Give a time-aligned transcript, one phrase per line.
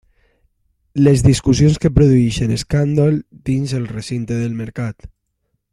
[1.07, 3.19] Les discussions que produeixen escàndol,
[3.51, 5.11] dins el recinte del mercat.